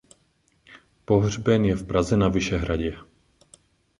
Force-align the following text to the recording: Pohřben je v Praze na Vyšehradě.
Pohřben 1.05 1.65
je 1.65 1.75
v 1.75 1.87
Praze 1.87 2.17
na 2.17 2.27
Vyšehradě. 2.27 2.97